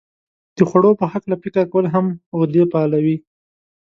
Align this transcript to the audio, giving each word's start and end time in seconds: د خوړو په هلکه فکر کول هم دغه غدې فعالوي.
د 0.55 0.57
خوړو 0.69 0.91
په 0.99 1.05
هلکه 1.11 1.35
فکر 1.43 1.63
کول 1.71 1.85
هم 1.93 2.05
دغه 2.13 2.35
غدې 2.39 2.63
فعالوي. 2.71 3.17